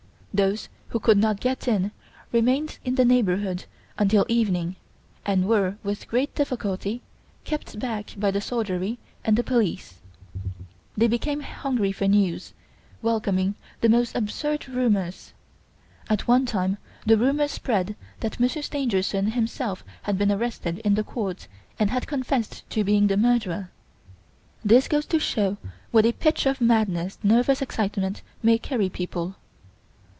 [0.33, 1.91] Those who could not get in
[2.31, 3.65] remained in the neighbourhood
[3.97, 4.77] until evening
[5.25, 7.01] and were, with great difficulty,
[7.43, 9.95] kept back by the soldiery and the police.
[10.95, 12.53] They became hungry for news,
[13.01, 15.33] welcoming the most absurd rumours.
[16.09, 21.03] At one time the rumour spread that Monsieur Stangerson himself had been arrested in the
[21.03, 23.69] court and had confessed to being the murderer.
[24.63, 25.57] This goes to show to
[25.91, 29.35] what a pitch of madness nervous excitement may carry people.